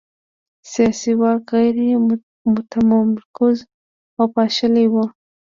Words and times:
سیاسي 0.71 1.11
واک 1.19 1.41
غیر 1.55 1.77
متمرکز 2.55 3.57
او 4.17 4.25
پاشلی 4.33 4.85
و. 4.89 4.95